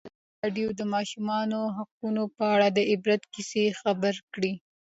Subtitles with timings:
[0.03, 4.53] ازادي راډیو د د ماشومانو حقونه په اړه د عبرت کیسې خبر کړي.